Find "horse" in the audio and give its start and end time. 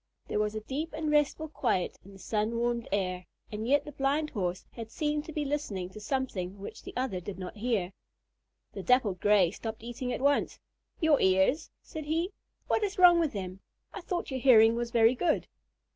4.31-4.65